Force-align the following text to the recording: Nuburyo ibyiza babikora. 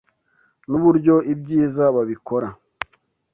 Nuburyo 0.67 1.15
ibyiza 1.33 1.83
babikora. 1.95 2.47